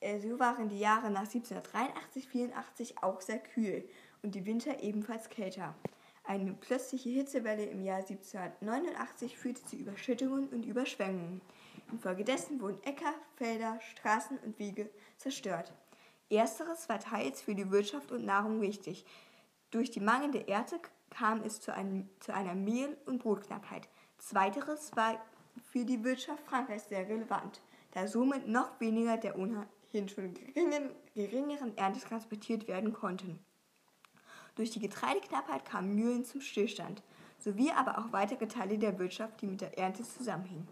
äh, 0.00 0.20
so 0.20 0.38
waren 0.38 0.68
die 0.68 0.78
Jahre 0.78 1.10
nach 1.10 1.26
1783-84 1.26 3.02
auch 3.02 3.20
sehr 3.20 3.38
kühl 3.38 3.88
und 4.22 4.34
die 4.34 4.46
Winter 4.46 4.82
ebenfalls 4.82 5.28
kälter. 5.28 5.74
Eine 6.28 6.52
plötzliche 6.52 7.08
Hitzewelle 7.08 7.64
im 7.64 7.82
Jahr 7.82 8.00
1789 8.00 9.38
führte 9.38 9.64
zu 9.64 9.76
Überschüttungen 9.76 10.48
und 10.48 10.66
Überschwemmungen. 10.66 11.40
Infolgedessen 11.90 12.60
wurden 12.60 12.82
Äcker, 12.82 13.14
Felder, 13.36 13.80
Straßen 13.80 14.36
und 14.44 14.58
Wege 14.58 14.90
zerstört. 15.16 15.72
Ersteres 16.28 16.86
war 16.90 17.00
teils 17.00 17.40
für 17.40 17.54
die 17.54 17.70
Wirtschaft 17.70 18.12
und 18.12 18.26
Nahrung 18.26 18.60
wichtig. 18.60 19.06
Durch 19.70 19.90
die 19.90 20.00
mangelnde 20.00 20.40
Erde 20.40 20.78
kam 21.08 21.42
es 21.44 21.62
zu, 21.62 21.72
einem, 21.72 22.10
zu 22.20 22.34
einer 22.34 22.54
Mehl- 22.54 22.98
und 23.06 23.22
Brotknappheit. 23.22 23.88
Zweiteres 24.18 24.94
war 24.96 25.18
für 25.72 25.86
die 25.86 26.04
Wirtschaft 26.04 26.44
Frankreichs 26.44 26.90
sehr 26.90 27.08
relevant, 27.08 27.62
da 27.92 28.06
somit 28.06 28.46
noch 28.46 28.78
weniger 28.80 29.16
der 29.16 29.38
ohnehin 29.38 30.10
schon 30.10 30.34
geringen, 30.34 30.90
geringeren 31.14 31.74
Ernte 31.78 32.00
transportiert 32.00 32.68
werden 32.68 32.92
konnten. 32.92 33.42
Durch 34.58 34.70
die 34.70 34.80
Getreideknappheit 34.80 35.64
kamen 35.64 35.94
Mühlen 35.94 36.24
zum 36.24 36.40
Stillstand, 36.40 37.04
sowie 37.38 37.70
aber 37.70 37.96
auch 37.96 38.12
weitere 38.12 38.48
Teile 38.48 38.76
der 38.76 38.98
Wirtschaft, 38.98 39.40
die 39.40 39.46
mit 39.46 39.60
der 39.60 39.78
Ernte 39.78 40.02
zusammenhingen. 40.02 40.66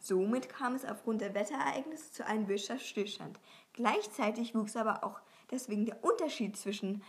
Somit 0.00 0.48
kam 0.48 0.74
es 0.74 0.84
aufgrund 0.84 1.20
der 1.20 1.34
Wetterereignisse 1.34 2.10
zu 2.10 2.26
einem 2.26 2.48
Wirtschaftsstillstand. 2.48 3.38
Gleichzeitig 3.74 4.56
wuchs 4.56 4.74
aber 4.74 5.04
auch 5.04 5.20
deswegen 5.52 5.86
der 5.86 6.02
Unterschied 6.02 6.56
zwischen 6.56 7.04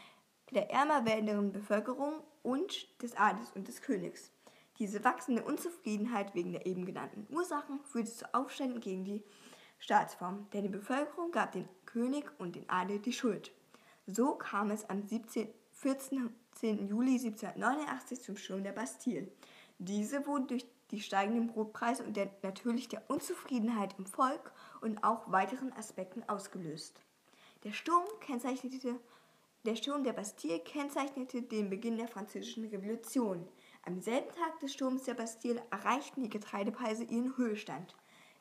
der 0.52 0.70
ärmer 0.70 1.04
werdenden 1.04 1.52
Bevölkerung 1.52 2.22
und 2.44 3.02
des 3.02 3.18
Adels 3.18 3.52
und 3.56 3.68
des 3.68 3.82
Königs. 3.82 4.32
Diese 4.78 5.04
wachsende 5.04 5.42
Unzufriedenheit 5.42 6.36
wegen 6.36 6.52
der 6.52 6.68
eben 6.68 6.86
genannten 6.86 7.26
Ursachen 7.34 7.80
führte 7.86 8.12
zu 8.12 8.32
Aufständen 8.36 8.82
gegen 8.82 9.04
die 9.04 9.24
Staatsform, 9.80 10.48
denn 10.54 10.62
die 10.62 10.70
Bevölkerung 10.70 11.32
gab 11.32 11.54
dem 11.54 11.68
König 11.88 12.26
und 12.38 12.56
den 12.56 12.70
Adel 12.70 13.00
die 13.00 13.14
Schuld. 13.14 13.52
So 14.06 14.36
kam 14.36 14.70
es 14.70 14.88
am 14.92 15.02
17. 15.02 15.50
14. 15.82 16.30
Juli 16.62 17.14
1789 17.14 18.22
zum 18.22 18.36
Sturm 18.36 18.64
der 18.64 18.74
Bastille. 18.74 19.32
Diese 19.78 20.28
wurden 20.28 20.48
durch 20.48 20.66
die 20.92 21.00
steigenden 21.00 21.48
Brotpreise 21.48 22.04
und 22.04 22.18
der, 22.18 22.30
natürlich 22.42 22.90
der 22.90 23.10
Unzufriedenheit 23.10 23.98
im 23.98 24.06
Volk 24.06 24.52
und 24.82 25.02
auch 25.06 25.32
weiteren 25.32 25.72
Aspekten 25.72 26.28
ausgelöst. 26.28 27.02
Der 27.64 27.72
Sturm, 27.72 28.04
kennzeichnete, 28.20 29.00
der 29.66 29.78
Sturm 29.78 30.04
der 30.04 30.12
Bastille 30.12 30.60
kennzeichnete 30.60 31.44
den 31.44 31.70
Beginn 31.70 31.98
der 31.98 32.10
Französischen 32.10 32.66
Revolution. 32.66 33.48
Am 33.86 34.02
selben 34.02 34.34
Tag 34.36 34.60
des 34.60 34.74
Sturms 34.74 35.04
der 35.04 35.14
Bastille 35.14 35.64
erreichten 35.72 36.24
die 36.24 36.30
Getreidepreise 36.30 37.06
ihren 37.06 37.38
Höhestand. 37.38 37.96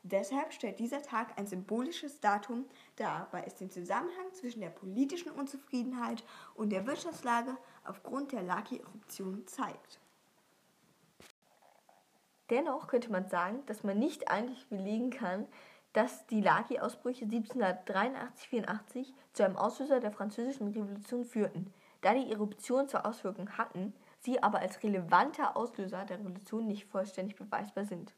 Deshalb 0.05 0.53
stellt 0.53 0.79
dieser 0.79 1.03
Tag 1.03 1.39
ein 1.39 1.47
symbolisches 1.47 2.21
Datum 2.21 2.65
dar, 2.97 3.29
weil 3.33 3.45
es 3.47 3.57
den 3.57 3.71
Zusammenhang 3.71 4.33
zwischen 4.33 4.61
der 4.61 4.71
politischen 4.71 5.31
Unzufriedenheit 5.33 6.25
und 6.55 6.71
der 6.71 6.87
Wirtschaftslage 6.87 7.57
aufgrund 7.85 8.33
der 8.33 8.43
Laki-Eruption 8.43 9.47
zeigt. 9.47 10.01
Dennoch 12.51 12.87
könnte 12.87 13.11
man 13.11 13.29
sagen, 13.29 13.67
dass 13.67 13.83
man 13.83 13.99
nicht 13.99 14.31
eigentlich 14.31 14.67
belegen 14.69 15.11
kann, 15.11 15.47
dass 15.93 16.27
die 16.27 16.41
Laki-Ausbrüche 16.41 17.25
1783-84 17.27 19.13
zu 19.33 19.45
einem 19.45 19.57
Auslöser 19.57 20.01
der 20.01 20.13
Französischen 20.13 20.69
Revolution 20.69 21.25
führten, 21.25 21.75
da 22.03 22.15
die 22.15 22.31
Eruptionen 22.31 22.89
zur 22.89 23.05
Auswirkung 23.05 23.59
hatten, 23.59 23.93
sie 24.21 24.43
aber 24.43 24.61
als 24.61 24.83
relevanter 24.83 25.57
Auslöser 25.57 26.05
der 26.05 26.21
Revolution 26.21 26.67
nicht 26.67 26.87
vollständig 26.87 27.37
beweisbar 27.37 27.85
sind 27.85 28.15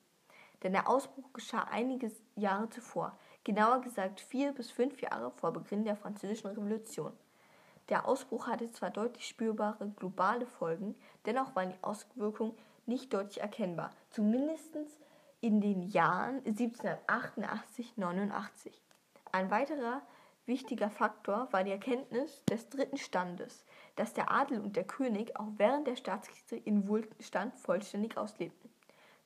denn 0.63 0.73
der 0.73 0.89
Ausbruch 0.89 1.33
geschah 1.33 1.67
einige 1.71 2.11
Jahre 2.37 2.69
zuvor, 2.71 3.19
genauer 3.45 3.81
gesagt 3.81 4.21
vier 4.21 4.53
bis 4.53 4.71
fünf 4.71 5.01
Jahre 5.01 5.31
vor 5.33 5.53
Beginn 5.53 5.85
der 5.85 5.97
Französischen 5.97 6.49
Revolution. 6.49 7.13
Der 7.89 8.07
Ausbruch 8.07 8.47
hatte 8.47 8.71
zwar 8.71 8.91
deutlich 8.91 9.27
spürbare 9.27 9.89
globale 9.97 10.47
Folgen, 10.47 10.95
dennoch 11.27 11.57
waren 11.57 11.71
die 11.71 11.83
Auswirkungen 11.83 12.55
nicht 12.87 13.13
deutlich 13.13 13.41
erkennbar, 13.41 13.91
zumindest 14.11 14.77
in 15.41 15.61
den 15.61 15.83
Jahren 15.83 16.41
1788-89. 16.43 18.71
Ein 19.33 19.51
weiterer 19.51 20.03
wichtiger 20.47 20.91
Faktor 20.91 21.49
war 21.53 21.65
die 21.65 21.73
Erkenntnis 21.73 22.45
des 22.45 22.69
dritten 22.69 22.99
Standes, 22.99 23.65
dass 23.97 24.13
der 24.13 24.31
Adel 24.31 24.61
und 24.61 24.77
der 24.77 24.85
König 24.85 25.37
auch 25.37 25.49
während 25.57 25.87
der 25.87 25.97
Staatskrise 25.97 26.57
in 26.57 26.87
Wohlstand 26.87 27.59
vollständig 27.59 28.17
auslebten. 28.17 28.70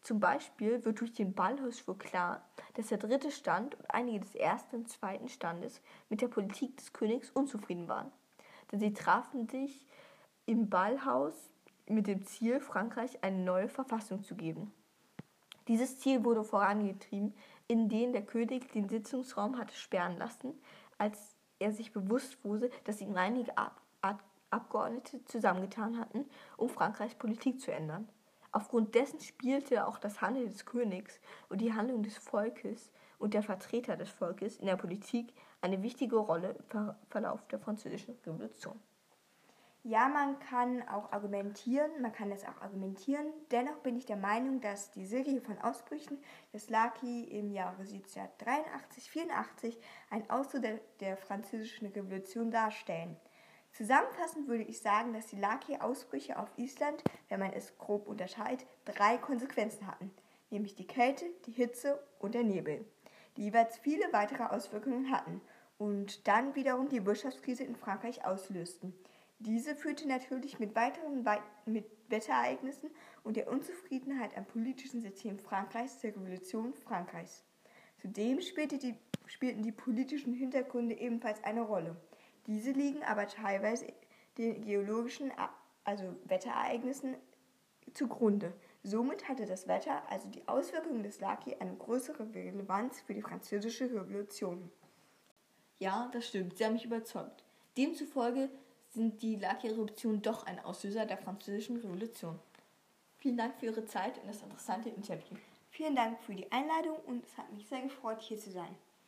Zum 0.04 0.20
Beispiel 0.20 0.84
wird 0.84 1.00
durch 1.00 1.14
den 1.14 1.32
Ballhausschwur 1.32 1.96
klar, 1.96 2.46
dass 2.74 2.88
der 2.88 2.98
dritte 2.98 3.30
Stand 3.30 3.74
und 3.74 3.90
einige 3.90 4.20
des 4.20 4.34
ersten 4.34 4.76
und 4.76 4.88
zweiten 4.90 5.30
Standes 5.30 5.80
mit 6.10 6.20
der 6.20 6.28
Politik 6.28 6.76
des 6.76 6.92
Königs 6.92 7.30
unzufrieden 7.30 7.88
waren. 7.88 8.12
Denn 8.70 8.80
sie 8.80 8.92
trafen 8.92 9.48
sich 9.48 9.86
im 10.44 10.68
Ballhaus 10.68 11.32
mit 11.86 12.06
dem 12.06 12.22
Ziel, 12.26 12.60
Frankreich 12.60 13.24
eine 13.24 13.38
neue 13.38 13.70
Verfassung 13.70 14.22
zu 14.22 14.34
geben. 14.34 14.74
Dieses 15.68 15.98
Ziel 15.98 16.22
wurde 16.22 16.44
vorangetrieben, 16.44 17.34
indem 17.66 18.12
der 18.12 18.26
König 18.26 18.70
den 18.72 18.90
Sitzungsraum 18.90 19.56
hatte 19.56 19.74
sperren 19.74 20.18
lassen, 20.18 20.52
als 20.98 21.34
er 21.58 21.72
sich 21.72 21.94
bewusst 21.94 22.44
wurde, 22.44 22.70
dass 22.84 23.00
ihm 23.00 23.16
einige 23.16 23.56
Ab 23.56 23.80
Ab 24.02 24.22
Abgeordnete 24.50 25.24
zusammengetan 25.24 25.98
hatten, 25.98 26.26
um 26.58 26.68
Frankreichs 26.68 27.14
Politik 27.16 27.60
zu 27.60 27.72
ändern. 27.72 28.06
Aufgrund 28.54 28.94
dessen 28.94 29.18
spielte 29.18 29.84
auch 29.84 29.98
das 29.98 30.20
Handeln 30.20 30.48
des 30.48 30.64
Königs 30.64 31.18
und 31.48 31.60
die 31.60 31.72
Handlung 31.72 32.04
des 32.04 32.16
Volkes 32.18 32.92
und 33.18 33.34
der 33.34 33.42
Vertreter 33.42 33.96
des 33.96 34.10
Volkes 34.10 34.58
in 34.58 34.66
der 34.66 34.76
Politik 34.76 35.34
eine 35.60 35.82
wichtige 35.82 36.18
Rolle 36.18 36.54
im 36.70 36.94
Verlauf 37.10 37.44
der 37.48 37.58
Französischen 37.58 38.14
Revolution. 38.24 38.78
Ja, 39.82 40.08
man 40.08 40.38
kann 40.38 40.88
auch 40.88 41.10
argumentieren, 41.10 42.00
man 42.00 42.12
kann 42.12 42.30
es 42.30 42.44
auch 42.44 42.62
argumentieren. 42.62 43.26
Dennoch 43.50 43.78
bin 43.78 43.96
ich 43.96 44.06
der 44.06 44.16
Meinung, 44.16 44.60
dass 44.60 44.92
die 44.92 45.04
Serie 45.04 45.40
von 45.40 45.58
Ausbrüchen 45.58 46.18
des 46.52 46.70
Laki 46.70 47.24
im 47.24 47.50
Jahre 47.50 47.82
1783-84 47.82 49.76
ein 50.10 50.30
Ausdruck 50.30 50.62
der, 50.62 50.78
der 51.00 51.16
französischen 51.16 51.88
Revolution 51.88 52.52
darstellen. 52.52 53.16
Zusammenfassend 53.74 54.46
würde 54.46 54.62
ich 54.62 54.78
sagen, 54.78 55.12
dass 55.12 55.26
die 55.26 55.36
Laki-Ausbrüche 55.36 56.38
auf 56.38 56.48
Island, 56.56 57.02
wenn 57.28 57.40
man 57.40 57.52
es 57.52 57.76
grob 57.76 58.06
unterscheidet, 58.06 58.64
drei 58.84 59.16
Konsequenzen 59.16 59.88
hatten, 59.88 60.12
nämlich 60.50 60.76
die 60.76 60.86
Kälte, 60.86 61.24
die 61.46 61.50
Hitze 61.50 62.00
und 62.20 62.36
der 62.36 62.44
Nebel, 62.44 62.84
die 63.36 63.42
jeweils 63.42 63.76
viele 63.78 64.12
weitere 64.12 64.44
Auswirkungen 64.44 65.10
hatten 65.10 65.40
und 65.76 66.28
dann 66.28 66.54
wiederum 66.54 66.88
die 66.88 67.04
Wirtschaftskrise 67.04 67.64
in 67.64 67.74
Frankreich 67.74 68.24
auslösten. 68.24 68.94
Diese 69.40 69.74
führte 69.74 70.06
natürlich 70.06 70.60
mit 70.60 70.76
weiteren 70.76 71.26
We 71.26 71.42
mit 71.66 71.90
Wetterereignissen 72.08 72.90
und 73.24 73.36
der 73.36 73.50
Unzufriedenheit 73.50 74.36
am 74.36 74.44
politischen 74.44 75.00
System 75.00 75.40
Frankreichs 75.40 75.98
zur 75.98 76.10
Revolution 76.10 76.74
Frankreichs. 76.74 77.42
Zudem 78.00 78.40
spielte 78.40 78.78
die, 78.78 78.94
spielten 79.26 79.64
die 79.64 79.72
politischen 79.72 80.32
Hintergründe 80.32 80.94
ebenfalls 80.94 81.42
eine 81.42 81.62
Rolle. 81.62 81.96
Diese 82.46 82.72
liegen 82.72 83.02
aber 83.02 83.26
teilweise 83.26 83.86
den 84.36 84.64
geologischen, 84.64 85.32
also 85.84 86.04
Wetterereignissen, 86.24 87.16
zugrunde. 87.92 88.52
Somit 88.82 89.28
hatte 89.28 89.46
das 89.46 89.68
Wetter, 89.68 90.02
also 90.10 90.28
die 90.28 90.46
Auswirkungen 90.46 91.02
des 91.02 91.20
Laki, 91.20 91.54
eine 91.58 91.74
größere 91.74 92.34
Relevanz 92.34 93.00
für 93.00 93.14
die 93.14 93.22
französische 93.22 93.84
Revolution. 93.84 94.70
Ja, 95.78 96.10
das 96.12 96.28
stimmt. 96.28 96.58
Sie 96.58 96.64
haben 96.64 96.74
mich 96.74 96.84
überzeugt. 96.84 97.44
Demzufolge 97.76 98.50
sind 98.90 99.22
die 99.22 99.36
Laki-Eruptionen 99.36 100.22
doch 100.22 100.46
ein 100.46 100.60
Auslöser 100.60 101.06
der 101.06 101.18
französischen 101.18 101.76
Revolution. 101.76 102.38
Vielen 103.18 103.36
Dank 103.36 103.56
für 103.58 103.66
Ihre 103.66 103.86
Zeit 103.86 104.18
und 104.18 104.28
das 104.28 104.42
interessante 104.42 104.90
Interview. 104.90 105.36
Vielen 105.70 105.96
Dank 105.96 106.20
für 106.20 106.34
die 106.34 106.50
Einladung 106.52 106.96
und 107.06 107.24
es 107.24 107.36
hat 107.36 107.52
mich 107.52 107.66
sehr 107.66 107.80
gefreut, 107.80 108.20
hier 108.20 108.38
zu 108.38 108.50
sein. 108.50 108.76